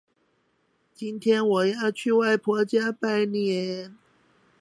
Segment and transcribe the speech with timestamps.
[0.95, 3.95] 今天我要去外婆家拜年